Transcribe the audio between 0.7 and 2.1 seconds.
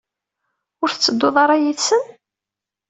Ur tettedduḍ ara yid-sen?